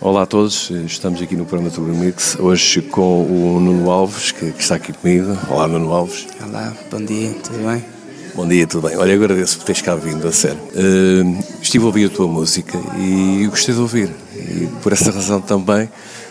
[0.00, 4.50] Olá a todos, estamos aqui no programa Tubo Mix, hoje com o Nuno Alves, que,
[4.52, 5.38] que, está aqui comigo.
[5.48, 6.26] Olá, Nuno Alves.
[6.46, 7.84] Olá, bom dia, tudo bem?
[8.34, 8.96] Bom dia, tudo bem.
[8.98, 10.58] Olha, agradeço por teres cá vindo, a sério.
[10.74, 14.10] Uh, estive a ouvir a tua música e gostei de ouvir.
[14.34, 15.88] E por essa razão também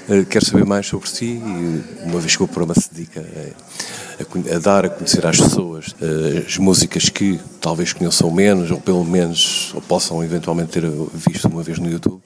[0.10, 4.54] uh, quero saber mais sobre ti, e uma vez que o programa se dedica a,
[4.54, 8.80] a, a dar a conhecer às pessoas uh, as músicas que talvez conheçam menos, ou
[8.80, 10.84] pelo menos ou possam eventualmente ter
[11.14, 12.22] visto uma vez no YouTube.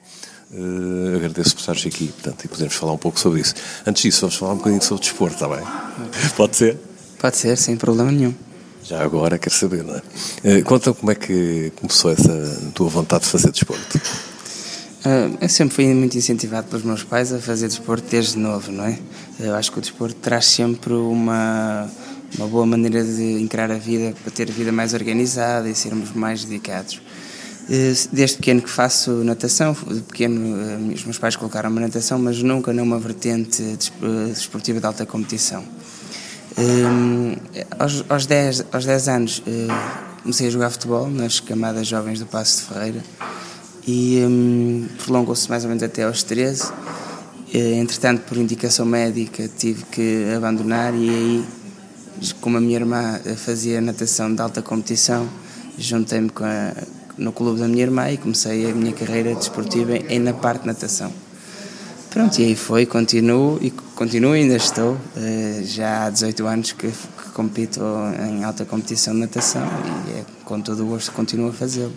[0.50, 3.54] Uh, agradeço por estares aqui portanto, e podemos falar um pouco sobre isso.
[3.86, 5.64] Antes disso, vamos falar um bocadinho sobre desporto, está bem?
[6.36, 6.78] Pode ser?
[7.18, 8.34] Pode ser, sem problema nenhum.
[8.82, 10.02] Já agora quero saber, não é?
[10.58, 13.98] Uh, conta como é que começou essa tua vontade de fazer desporto.
[13.98, 18.84] Uh, eu sempre fui muito incentivado pelos meus pais a fazer desporto desde novo, não
[18.84, 18.98] é?
[19.38, 21.90] Eu acho que o desporto traz sempre uma,
[22.36, 26.12] uma boa maneira de encarar a vida, para ter a vida mais organizada e sermos
[26.12, 27.00] mais dedicados.
[27.70, 32.42] Eh, desde pequeno que faço natação, de pequeno eh, os meus pais colocaram-me natação, mas
[32.42, 35.62] nunca numa vertente eh, desportiva de alta competição.
[37.78, 39.42] Aos, aos, 10, aos 10 anos
[40.22, 43.04] comecei a jogar futebol nas camadas jovens do Passo de Ferreira
[43.86, 46.72] e um, prolongou-se mais ou menos até aos 13.
[47.54, 51.44] Entretanto, por indicação médica, tive que abandonar e aí,
[52.40, 55.28] como a minha irmã fazia natação de alta competição,
[55.78, 56.72] juntei-me com a,
[57.18, 60.68] no clube da minha irmã e comecei a minha carreira desportiva em, na parte de
[60.68, 61.12] natação.
[62.10, 66.88] Pronto, e aí foi, continuo e continuo ainda estou, eh, já há 18 anos que,
[66.88, 67.80] que compito
[68.30, 69.62] em alta competição de natação
[70.08, 71.92] e é, com todo o gosto continuo a fazê-lo.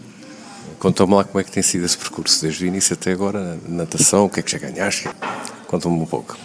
[0.79, 4.25] Conta-me lá como é que tem sido esse percurso, desde o início até agora, natação,
[4.25, 5.07] o que é que já ganhaste?
[5.67, 6.35] Conta-me um pouco.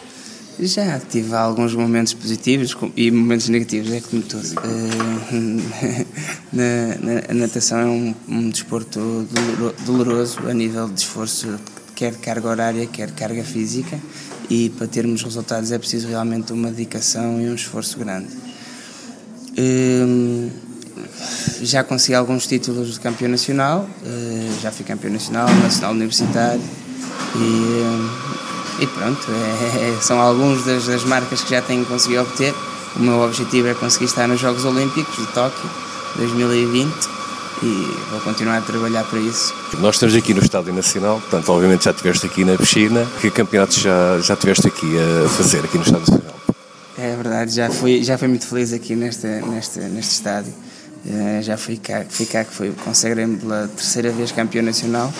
[0.58, 4.42] Já tive alguns momentos positivos e momentos negativos, é como tudo.
[6.52, 6.62] Na,
[7.28, 9.28] a natação é um, um desporto
[9.84, 11.58] doloroso a nível de esforço,
[11.94, 14.00] quer carga horária, quer carga física,
[14.48, 18.28] e para termos resultados é preciso realmente uma dedicação e um esforço grande.
[19.58, 20.50] Uh,
[21.60, 26.62] já consegui alguns títulos de campeão nacional, uh, já fui campeão nacional, nacional universitário
[27.34, 28.25] e
[28.78, 32.54] e pronto, é, é, são alguns das, das, marcas que já tenho conseguido obter.
[32.96, 35.70] O meu objetivo é conseguir estar nos Jogos Olímpicos de Tóquio
[36.16, 36.92] 2020
[37.62, 39.54] e vou continuar a trabalhar para isso.
[39.78, 43.06] Nós estamos aqui no Estádio Nacional, portanto, obviamente já estiveste aqui na piscina.
[43.20, 46.36] Que campeonatos já, já estiveste aqui a fazer aqui no Estádio Nacional?
[46.98, 50.52] É verdade, já fui, já fui muito feliz aqui neste, neste, neste estádio.
[51.04, 55.12] Uh, já fui cá, fui cá que foi, consagrei-me pela terceira vez campeão nacional,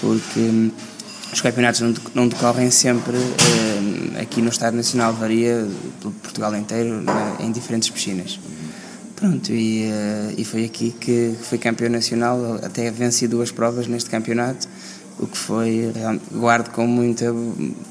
[0.00, 0.70] porque
[1.32, 1.80] os campeonatos
[2.14, 5.66] não, decorrem sempre eh, aqui no Estado Nacional, varia
[6.00, 8.38] pelo Portugal inteiro, né, em diferentes piscinas.
[9.14, 14.08] Pronto, e, eh, e foi aqui que fui campeão nacional, até venci duas provas neste
[14.08, 14.68] campeonato,
[15.18, 15.92] o que foi,
[16.32, 17.34] guardo com muita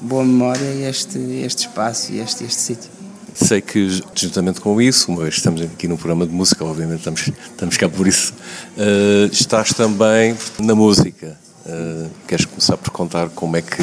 [0.00, 2.90] boa memória este, este espaço e este, este sítio.
[3.34, 7.30] Sei que, juntamente com isso, uma vez estamos aqui no programa de música, obviamente estamos,
[7.50, 8.32] estamos cá por isso,
[8.76, 11.38] uh, estás também na música.
[11.68, 13.82] Uh, queres começar por contar como é que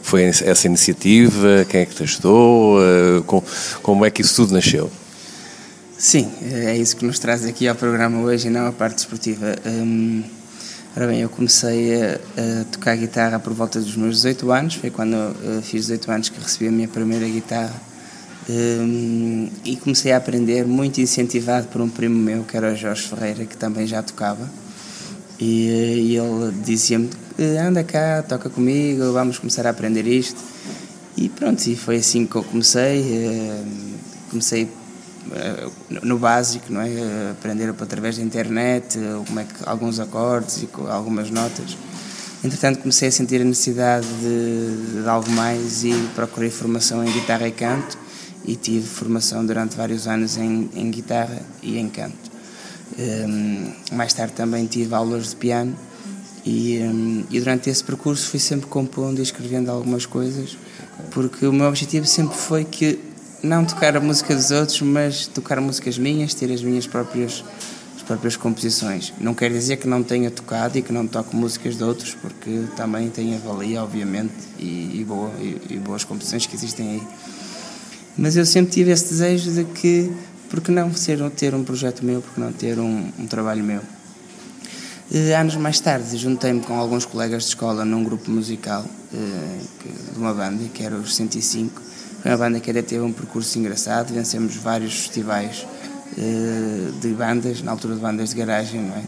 [0.00, 3.42] foi essa iniciativa, quem é que te ajudou, uh, com,
[3.82, 4.88] como é que isso tudo nasceu?
[5.98, 9.56] Sim, é isso que nos traz aqui ao programa hoje e não a parte esportiva.
[9.66, 10.22] Um,
[10.96, 14.90] ora bem, eu comecei a, a, tocar guitarra por volta dos meus 18 anos, foi
[14.90, 15.16] quando
[15.62, 17.74] fiz 18 anos que recebi a minha primeira guitarra.
[18.48, 23.08] Um, e comecei a aprender muito incentivado por um primo meu que era o Jorge
[23.08, 24.48] Ferreira que também já tocava
[25.38, 27.10] e, e ele dizia-me:
[27.60, 30.40] anda cá, toca comigo, vamos começar a aprender isto.
[31.16, 33.00] E pronto, e foi assim que eu comecei.
[33.00, 33.64] Eh,
[34.30, 34.68] comecei
[35.32, 35.68] eh,
[36.02, 37.30] no básico, não é?
[37.30, 41.76] Aprender através da internet, como é que, alguns acordes e algumas notas.
[42.44, 47.48] Entretanto, comecei a sentir a necessidade de, de algo mais e procurei formação em guitarra
[47.48, 47.98] e canto
[48.44, 52.35] e tive formação durante vários anos em, em guitarra e em canto.
[52.98, 55.76] Um, mais tarde também tive aulas de piano
[56.46, 60.56] e, um, e, durante esse percurso fui sempre compondo e escrevendo algumas coisas,
[61.10, 63.00] porque o meu objetivo sempre foi que
[63.42, 67.44] não tocar a música dos outros, mas tocar músicas minhas, ter as minhas próprias
[67.96, 69.12] as próprias composições.
[69.20, 72.64] Não quer dizer que não tenha tocado e que não toco músicas de outros, porque
[72.76, 77.02] também tem a valia, obviamente, e, e, boa, e, e boas composições que existem aí.
[78.16, 80.12] Mas eu sempre tive esse desejo de que
[80.48, 83.80] porque não ser, ter um projeto meu, porque não ter um, um trabalho meu.
[85.10, 88.84] E, anos mais tarde, juntei-me com alguns colegas de escola num grupo musical
[89.14, 89.58] eh,
[90.12, 91.80] de uma banda, que era os 105.
[92.22, 95.64] Foi uma banda que até teve um percurso engraçado, vencemos vários festivais
[96.18, 99.04] eh, de bandas, na altura de bandas de garagem, não é?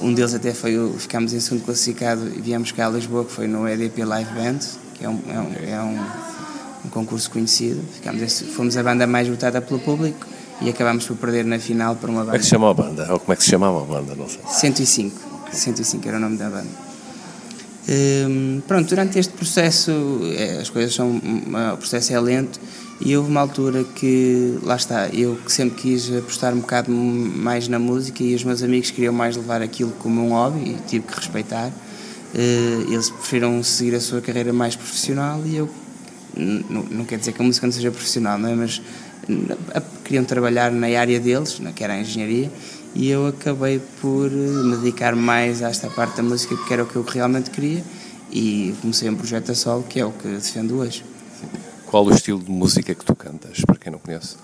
[0.00, 3.32] Um deles até foi, o, ficámos em segundo classificado e viemos cá a Lisboa, que
[3.32, 4.58] foi no EDP Live Band,
[4.94, 7.82] que é um, é um, é um, um concurso conhecido.
[7.92, 10.33] Ficamos, fomos a banda mais votada pelo público
[10.64, 12.32] e acabámos por perder na final para uma banda.
[12.32, 13.12] Como é que se chama a banda?
[13.12, 14.14] Ou como é que se chamava a banda?
[14.14, 14.40] Não sei.
[14.46, 15.20] 105.
[15.52, 16.84] 105 era o nome da banda.
[17.86, 19.92] Hum, pronto, durante este processo,
[20.36, 21.20] é, as coisas são.
[21.72, 22.58] O processo é lento
[23.00, 27.68] e houve uma altura que, lá está, eu que sempre quis apostar um bocado mais
[27.68, 31.06] na música e os meus amigos queriam mais levar aquilo como um hobby e tive
[31.06, 31.68] que respeitar.
[31.68, 35.68] Uh, eles preferiram seguir a sua carreira mais profissional e eu.
[36.36, 38.54] Não, quer dizer que a música não seja profissional, não é?
[38.56, 38.82] Mas
[40.04, 42.50] queriam trabalhar na área deles, que era a engenharia,
[42.94, 46.84] e eu acabei por eh, me dedicar mais a esta parte da música porque era
[46.84, 47.82] o que eu realmente queria
[48.30, 51.04] e comecei um projeto a solo que é o que defendo hoje.
[51.86, 54.36] Qual o estilo de música que tu cantas, para quem não conhece?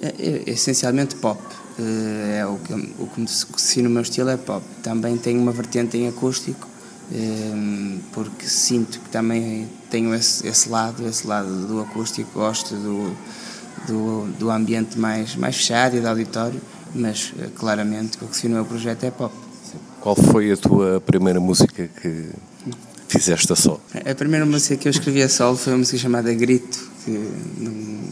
[0.00, 1.40] É, é, essencialmente pop.
[1.78, 4.64] Eh, é o que, o que me define o meu estilo é pop.
[4.82, 6.66] Também tenho uma vertente em acústico,
[7.12, 13.14] eh, porque sinto que também tenho esse, esse lado, esse lado do acústico, gosto do,
[13.86, 16.60] do, do ambiente mais, mais fechado e de auditório
[16.94, 19.34] mas eh, claramente o que define o meu projeto é pop.
[20.00, 22.30] Qual foi a tua primeira música que
[23.08, 23.80] fizeste a solo?
[24.04, 27.10] A primeira música que eu escrevi a solo foi uma música chamada Grito, que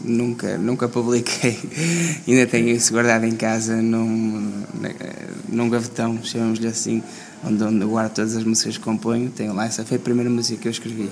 [0.05, 1.57] nunca, nunca publiquei.
[2.27, 4.63] Ainda tenho isso guardado em casa num,
[5.49, 7.01] num gavetão, chamamos-lhe assim,
[7.43, 9.31] onde, onde guardo todas as músicas que componho.
[9.31, 11.09] Tenho lá, essa foi a primeira música que eu escrevi.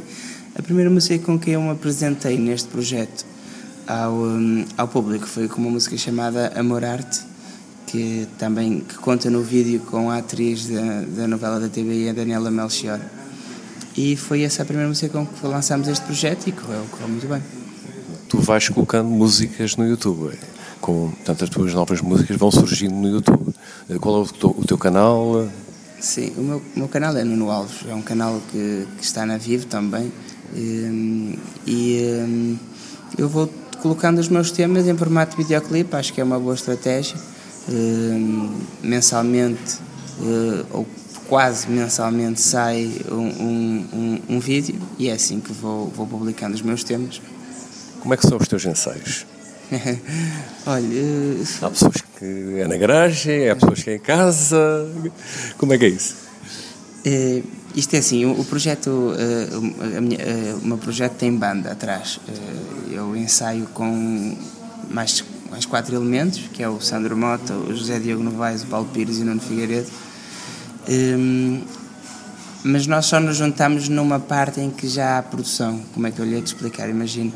[0.55, 3.25] A primeira música com que eu me apresentei neste projeto
[3.87, 7.21] ao, hum, ao público foi com uma música chamada Amor Arte
[7.87, 12.13] que também que conta no vídeo com a atriz da, da novela da TVI, a
[12.13, 12.99] Daniela Melchior.
[13.95, 17.27] E foi essa a primeira música com que lançámos este projeto e correu, correu muito
[17.27, 17.41] bem.
[18.27, 20.37] Tu vais colocando músicas no YouTube, é?
[20.81, 23.55] com tantas tuas novas músicas vão surgindo no YouTube.
[24.01, 25.47] Qual é o teu, o teu canal?
[25.99, 29.25] Sim, o meu, o meu, canal é Nuno Alves, é um canal que, que está
[29.25, 30.11] na Vivo também.
[30.53, 32.57] E, e
[33.17, 33.49] eu vou
[33.81, 37.17] colocando os meus temas em formato de videoclipe, acho que é uma boa estratégia
[37.69, 39.79] Ehm, mensalmente
[40.21, 40.87] uh, ou
[41.27, 46.61] quase mensalmente sai um, um, um, vídeo e é assim que vou, vou publicando os
[46.61, 47.21] meus temas.
[47.99, 49.25] Como é que são os teus ensaios?
[50.65, 50.85] Olha.
[50.87, 51.43] Uh...
[51.61, 54.89] Há pessoas que é na garagem, há pessoas que é em casa.
[55.57, 56.15] Como é que é isso?
[57.77, 61.33] Uh, isto é assim, o, o projeto, uh, a minha, uh, o meu projeto tem
[61.33, 62.19] banda atrás.
[62.91, 64.35] eu ensaio com
[64.89, 68.87] mais mais quatro elementos, que é o Sandro Mota, o José Diogo Novaes, o Paulo
[68.93, 69.89] Pires e o Nuno Figueiredo.
[70.89, 71.61] Um,
[72.63, 75.81] mas nós só nos juntamos numa parte em que já há produção.
[75.93, 76.89] Como é que eu lhe ia te explicar?
[76.89, 77.31] Imagino,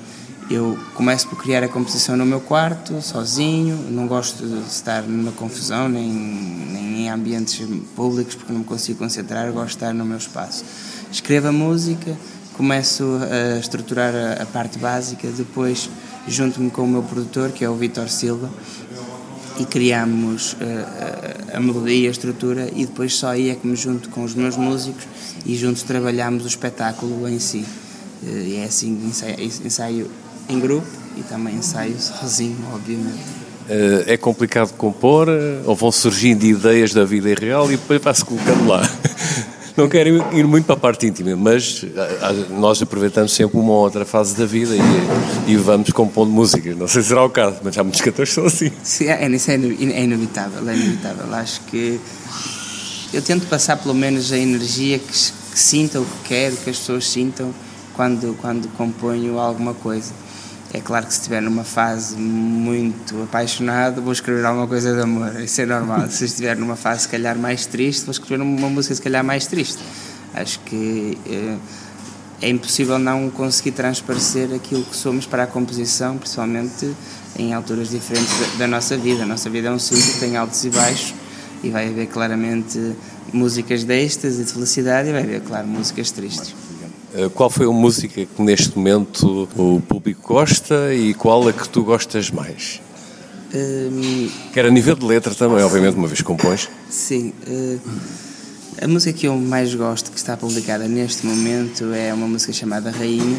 [0.53, 5.31] eu começo por criar a composição no meu quarto, sozinho, não gosto de estar numa
[5.31, 7.65] confusão, nem, nem em ambientes
[7.95, 10.65] públicos, porque não me consigo concentrar, gosto de estar no meu espaço.
[11.11, 12.17] Escrevo a música,
[12.53, 15.89] começo a estruturar a, a parte básica, depois
[16.27, 18.49] junto-me com o meu produtor, que é o Vitor Silva,
[19.59, 20.57] e criámos uh,
[21.53, 24.33] a, a melodia, a estrutura, e depois só aí é que me junto com os
[24.33, 25.05] meus músicos
[25.45, 27.65] e juntos trabalhamos o espetáculo em si.
[28.23, 30.11] Uh, e é assim, ensaio, ensaio
[30.49, 33.41] em grupo e também ensaio sozinho, obviamente.
[33.69, 35.27] Uh, é complicado compor
[35.65, 38.81] ou vão surgindo ideias da vida real e depois vai-se colocando lá?
[39.77, 41.85] não quero ir muito para a parte íntima, mas
[42.49, 46.75] nós aproveitamos sempre uma ou outra fase da vida e, e vamos compondo músicas.
[46.75, 48.71] Não sei se será o caso, mas há muitos cantores que são assim.
[48.83, 51.33] Sim, é, isso é, é inevitável, é inevitável.
[51.33, 51.99] Acho que
[53.13, 56.77] eu tento passar pelo menos a energia que, que sinta o que quero, que as
[56.77, 57.53] pessoas sintam
[57.95, 60.11] quando, quando componho alguma coisa.
[60.73, 65.41] É claro que se estiver numa fase muito apaixonado, vou escrever alguma coisa de amor,
[65.41, 66.09] isso é normal.
[66.09, 69.45] se estiver numa fase, se calhar, mais triste, vou escrever uma música, se calhar, mais
[69.47, 69.79] triste.
[70.33, 71.57] Acho que é,
[72.41, 76.95] é impossível não conseguir transparecer aquilo que somos para a composição, principalmente
[77.37, 79.23] em alturas diferentes da, da nossa vida.
[79.23, 81.13] A nossa vida é um ciclo, tem altos e baixos,
[81.61, 82.95] e vai haver claramente
[83.33, 86.55] músicas de êxtase e de felicidade, e vai haver, claro, músicas tristes.
[87.13, 91.67] Eh, qual foi a música que neste momento o público gosta e qual a que
[91.67, 92.81] tu gostas mais?
[93.53, 96.69] Um, Quer a nível de letra também, obviamente, uma vez compões.
[96.89, 97.33] Sim.
[97.45, 97.79] Uh,
[98.81, 102.89] a música que eu mais gosto, que está publicada neste momento, é uma música chamada
[102.91, 103.37] Rainha,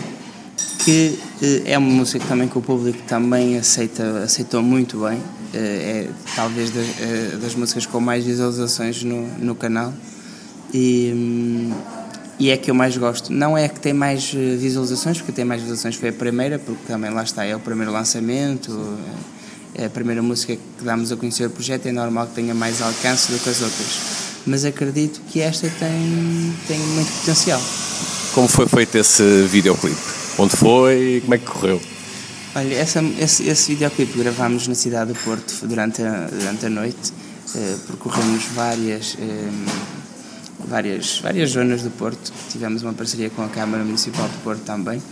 [0.84, 5.16] que uh, é uma música também que o público também aceita, aceitou muito bem.
[5.16, 6.86] Uh, é talvez das,
[7.40, 9.94] das, músicas com mais visualizações no, no canal.
[10.74, 11.10] E.
[11.14, 12.01] Um,
[12.42, 13.32] e é que eu mais gosto.
[13.32, 16.82] Não é que tem mais eh, visualizações, porque tem mais visualizações foi a primeira, porque
[16.88, 18.98] também lá está, é o primeiro lançamento,
[19.72, 22.82] é a primeira música que damos a conhecer o projeto, é normal que tenha mais
[22.82, 24.00] alcance do que as outras.
[24.44, 27.62] Mas acredito que esta tem, tem muito potencial.
[28.34, 30.00] como foi feito esse videoclipe?
[30.36, 31.20] Onde foi?
[31.22, 31.80] Como é que correu?
[32.56, 37.12] Olha, essa, esse, esse videoclipe gravámos na cidade do Porto durante a, durante a noite.
[37.54, 39.18] Uh, percorremos várias, uh,
[40.66, 42.32] várias, várias zonas do Porto.
[42.50, 45.02] Tivemos uma parceria com a Câmara Municipal do Porto também.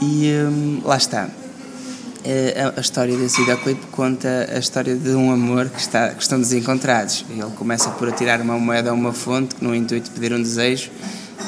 [0.00, 1.26] E um, lá está.
[1.26, 6.22] Uh, a, a história desse videoclipe conta a história de um amor que, está, que
[6.22, 7.24] estão desencontrados.
[7.30, 10.90] Ele começa por atirar uma moeda a uma fonte, no intuito de pedir um desejo,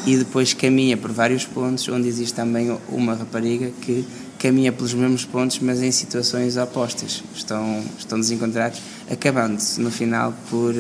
[0.06, 4.06] e depois caminha por vários pontos onde existe também uma rapariga que
[4.38, 7.22] caminha pelos mesmos pontos, mas em situações opostas.
[7.34, 10.74] Estão, estão desencontrados, acabando-se no final por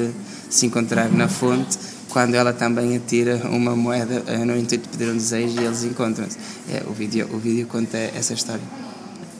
[0.48, 1.78] se encontrar na fonte,
[2.10, 5.84] quando ela também atira uma moeda eh, no intuito de pedir um desejo e eles
[5.84, 6.36] encontram-se.
[6.70, 8.62] É, o, vídeo, o vídeo conta essa história.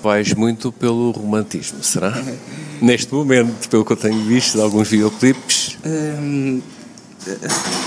[0.03, 2.17] Vais muito pelo romantismo, será?
[2.81, 5.77] Neste momento, pelo que eu tenho visto de alguns videoclipes.
[5.85, 6.62] Hum,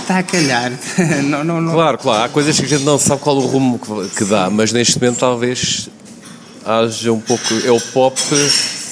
[0.02, 0.72] Está a calhar.
[1.26, 1.74] não, não, não.
[1.74, 2.24] Claro, claro.
[2.26, 3.80] Há coisas que a gente não sabe qual o rumo
[4.16, 5.90] que dá, mas neste momento talvez
[6.64, 7.44] haja um pouco.
[7.66, 8.16] É o pop.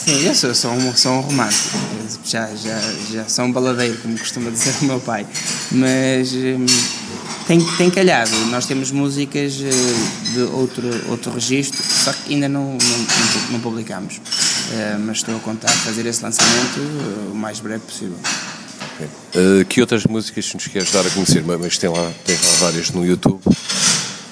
[0.03, 1.77] Sim, eu sou, sou, um, sou um romântico.
[2.25, 2.79] Já, já,
[3.11, 5.27] já sou um baladeiro, como costuma dizer o meu pai.
[5.71, 6.65] Mas hum,
[7.45, 8.31] tem, tem calhado.
[8.47, 14.17] Nós temos músicas eh, de outro, outro registro, só que ainda não, não, não publicamos.
[14.17, 18.17] Uh, mas estou a contar fazer esse lançamento uh, o mais breve possível.
[19.35, 21.43] Uh, que outras músicas nos queres dar a conhecer?
[21.43, 23.39] Mas tem lá, tem lá várias no YouTube.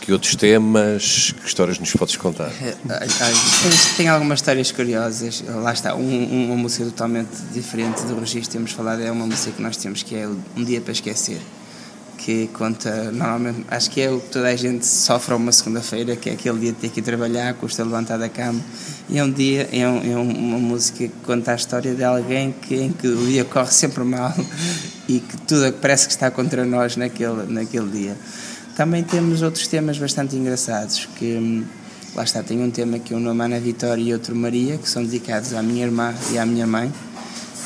[0.09, 2.51] Que outros temas, que histórias nos podes contar?
[2.63, 2.75] Eh,
[3.95, 5.43] tem, algumas histórias curiosas.
[5.47, 9.03] Lá está, um, uma música totalmente diferente do registro temos falado.
[9.03, 11.39] É uma música que nós temos que é Um Dia para Esquecer
[12.17, 16.29] que conta, normalmente, acho que é o que toda a gente sofre uma segunda-feira, que
[16.29, 18.59] é aquele dia de ter que ir trabalhar, custa levantar da cama.
[19.09, 22.51] E é um dia, é, um, é uma música que conta a história de alguém
[22.51, 24.35] que, em que o dia corre sempre mal
[25.07, 28.17] e que tudo parece que está contra nós naquele, naquele dia.
[28.79, 31.65] Também temos outros temas bastante engraçados, que hum,
[32.15, 34.87] lá está, tem um tema que é um nome Ana Vitória e outro Maria, que
[34.87, 36.89] são dedicados à minha irmã e à minha mãe.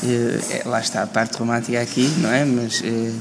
[0.03, 2.43] É, lá está a parte romântica aqui, não é?
[2.43, 3.11] Mas eh,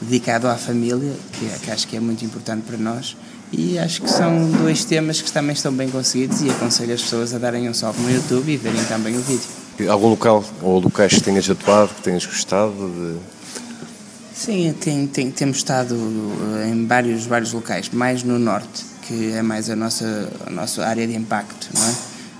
[0.00, 3.16] dedicado à família, que, é, que acho que é muito importante para nós.
[3.52, 7.32] E acho que são dois temas que também estão bem conseguidos e aconselho as pessoas
[7.32, 9.46] a darem um salve no YouTube e verem também o vídeo.
[9.88, 13.39] Algum local ou locais que tenhas atuado, que tenhas gostado de...
[14.40, 19.42] Sim, tem, tem, temos estado eh, em vários, vários locais, mais no norte, que é
[19.42, 21.94] mais a nossa, a nossa área de impacto, não é?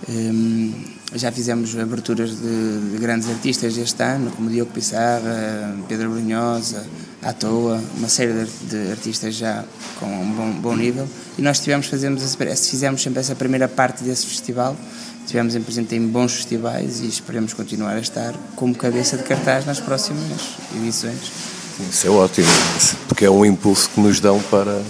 [0.09, 0.73] Um,
[1.15, 6.87] já fizemos aberturas de, de, grandes artistas este ano, como Diogo Pissarra, Pedro Brunhosa,
[7.23, 9.63] à toa, uma série de, de, artistas já
[9.99, 11.07] com um bom, bom nível.
[11.37, 12.35] E nós tivemos, fazemos,
[12.67, 14.75] fizemos sempre essa primeira parte desse festival.
[15.27, 19.67] Tivemos em presente em bons festivais e esperemos continuar a estar como cabeça de cartaz
[19.67, 21.60] nas próximas edições.
[21.89, 22.49] Isso é ótimo,
[23.09, 24.83] porque é um impulso que nos dão para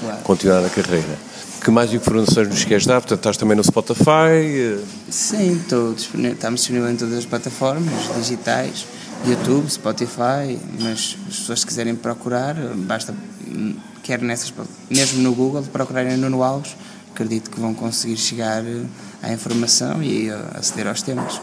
[0.00, 0.22] claro.
[0.22, 1.18] continuar a carreira.
[1.62, 3.00] Que mais informações nos queres dar?
[3.00, 4.80] Portanto, estás também no Spotify?
[5.10, 8.86] Sim, estou disponível, estamos disponíveis em todas as plataformas digitais
[9.26, 13.14] YouTube, Spotify, mas as pessoas se quiserem procurar, basta,
[14.02, 14.52] quer nessas,
[14.88, 16.76] mesmo no Google, procurarem Nuno Alves,
[17.12, 18.62] acredito que vão conseguir chegar
[19.22, 21.40] à informação e aceder aos temas.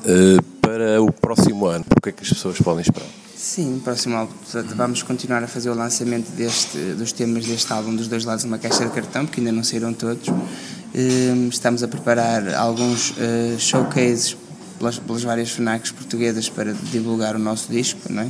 [0.00, 3.08] Uh, para o próximo ano, o que é que as pessoas podem esperar?
[3.40, 4.34] Sim, próximo álbum.
[4.76, 8.48] Vamos continuar a fazer o lançamento deste, dos temas deste álbum, dos dois lados de
[8.48, 10.28] uma caixa de cartão, porque ainda não saíram todos.
[10.28, 14.36] Uh, estamos a preparar alguns uh, showcases
[14.78, 18.28] pelas, pelas várias FNACs portuguesas para divulgar o nosso disco, não é?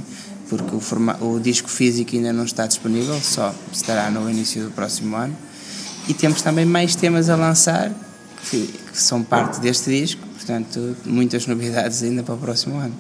[0.49, 4.71] porque o, forma, o disco físico ainda não está disponível, só estará no início do
[4.71, 5.37] próximo ano.
[6.09, 7.93] E temos também mais temas a lançar
[8.49, 12.95] que, que são parte deste disco, portanto, muitas novidades ainda para o próximo ano.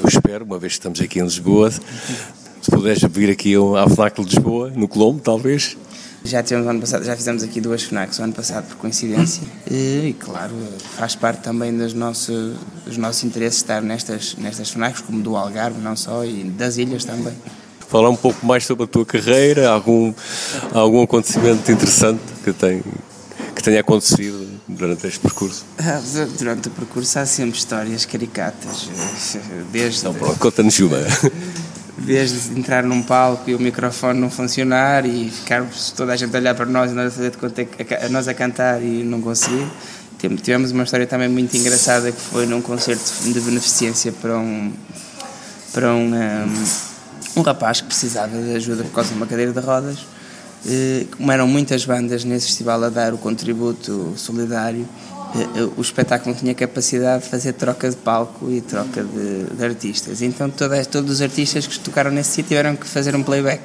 [0.00, 4.22] Eu espero, uma vez que estamos aqui em Lisboa, se puderes vir aqui à FNAC
[4.22, 5.76] de Lisboa, no Colombo, talvez,
[6.26, 9.42] já tivemos ano passado, já fizemos aqui duas FNACs o ano passado por coincidência.
[9.70, 10.54] E, e claro,
[10.96, 15.80] faz parte também dos nossos, dos nossos interesses estar nestas, nestas FNACs, como do Algarve,
[15.80, 17.32] não só, e das ilhas também.
[17.88, 20.12] Falar um pouco mais sobre a tua carreira, algum,
[20.72, 22.82] algum acontecimento interessante que, tem,
[23.54, 25.64] que tenha acontecido durante este percurso?
[25.78, 26.00] Ah,
[26.38, 28.88] durante o percurso há sempre histórias caricatas,
[29.72, 30.00] desde...
[30.00, 30.98] Então pronto, conta-nos uma.
[31.98, 36.38] desde entrar num palco e o microfone não funcionar e ficar toda a gente a
[36.38, 37.66] olhar para nós e nós a fazer de conta
[38.04, 39.66] a nós a cantar e não conseguir.
[40.42, 44.72] Tivemos uma história também muito engraçada que foi num concerto de beneficência para um
[45.72, 46.64] para um, um,
[47.36, 49.98] um rapaz que precisava de ajuda por causa de uma cadeira de rodas.
[50.68, 54.88] Eh, como eram muitas bandas nesse festival a dar o contributo solidário,
[55.36, 59.44] eh, eh, o espetáculo não tinha capacidade de fazer troca de palco e troca de,
[59.44, 60.22] de artistas.
[60.22, 63.62] Então todas, todos os artistas que tocaram nesse sítio tiveram que fazer um playback.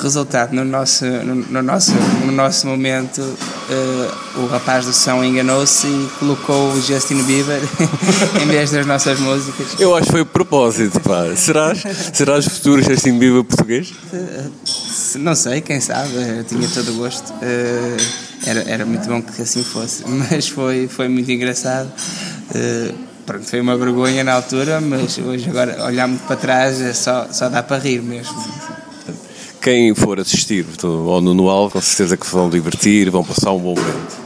[0.00, 1.92] Resultado, no nosso, no, no nosso,
[2.24, 7.60] no nosso momento, uh, o rapaz do som enganou-se e colocou o Justin Bieber
[8.40, 9.80] em vez das nossas músicas.
[9.80, 11.34] Eu acho que foi a propósito, pá.
[11.34, 13.90] Serás, serás futuro Justin Bieber português?
[14.12, 17.32] Uh, não sei, quem sabe, eu tinha todo o gosto.
[17.32, 17.96] Uh,
[18.46, 21.90] era, era muito bom que assim fosse, mas foi, foi muito engraçado.
[23.26, 27.48] pronto, foi uma vergonha na altura, mas hoje, agora, olhando para trás, é só, só
[27.48, 28.67] dá para rir mesmo
[29.60, 33.74] quem for assistir ao Nuno Alves, com certeza que vão divertir, vão passar um bom
[33.74, 34.16] momento.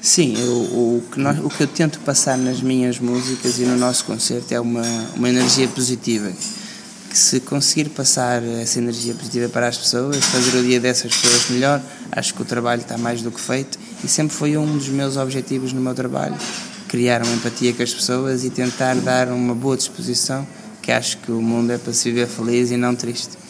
[0.00, 3.76] Sim, eu, o, que nós, o que eu tento passar nas minhas músicas e no
[3.76, 4.82] nosso concerto é uma,
[5.14, 6.30] uma energia positiva.
[7.08, 11.50] Que se conseguir passar essa energia positiva para as pessoas, fazer o dia dessas pessoas
[11.50, 11.80] melhor,
[12.10, 15.16] acho que o trabalho está mais do que feito e sempre foi um dos meus
[15.16, 16.36] objetivos no meu trabalho,
[16.88, 20.46] criar uma empatia com as pessoas e tentar dar uma boa disposição,
[20.80, 23.41] que acho que o mundo é para se viver feliz e não triste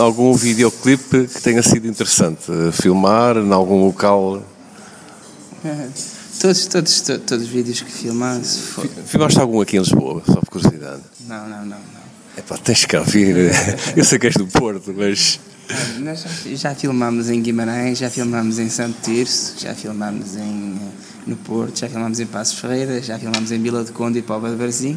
[0.00, 2.44] algum videoclipe que tenha sido interessante?
[2.72, 4.42] Filmar em algum local?
[6.40, 8.60] Todos, todos, todos, todos os vídeos que filmaste.
[9.06, 11.02] Filmaste algum aqui em Lisboa, só por curiosidade?
[11.26, 11.66] Não, não, não.
[11.66, 12.06] não.
[12.36, 13.50] É pá, tens que vir.
[13.96, 15.40] Eu sei que és do Porto, mas.
[15.98, 20.78] Nós já, já filmámos em Guimarães, já filmámos em Santo Tirso, já filmámos em,
[21.26, 24.50] no Porto, já filmámos em Passos Ferreira, já filmámos em Vila de Conde e Póvoa
[24.50, 24.96] de Varzim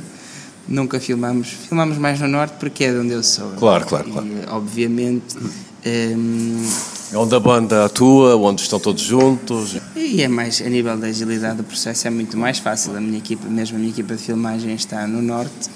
[0.68, 1.48] nunca filmamos.
[1.48, 3.52] Filmamos mais no norte porque é de onde eu sou.
[3.52, 4.28] Claro, claro, claro.
[4.28, 5.38] E, obviamente.
[5.86, 6.68] Um,
[7.12, 9.78] é onde a banda atua, onde estão todos juntos.
[9.96, 12.96] E é mais, a nível da agilidade do processo, é muito mais fácil.
[12.96, 15.70] A minha equipa, mesmo a minha equipa de filmagem está no norte.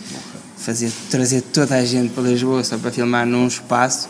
[0.57, 4.07] Fazer, trazer toda a gente para Lisboa só para filmar num espaço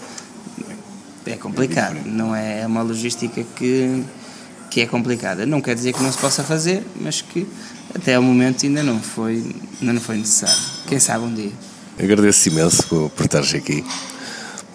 [1.32, 1.98] é complicado.
[2.06, 4.04] Não é, é uma logística que,
[4.70, 5.46] que é complicada.
[5.46, 7.48] Não quer dizer que não se possa fazer, mas que
[7.96, 9.44] até ao momento ainda não foi,
[9.80, 10.56] ainda não foi necessário.
[10.88, 11.52] Quem sabe um dia.
[12.00, 13.84] Agradeço imenso por, por estares aqui.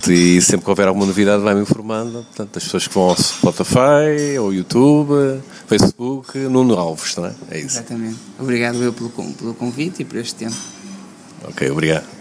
[0.09, 2.25] E sempre que houver alguma novidade, vai-me informando.
[2.25, 7.35] Portanto, as pessoas que vão ao Spotify, ao YouTube, Facebook, Nuno Alves, não é?
[7.51, 7.79] É isso.
[7.79, 8.17] Exatamente.
[8.39, 10.57] Obrigado eu pelo, pelo convite e por este tempo.
[11.45, 12.18] Ok, obrigado.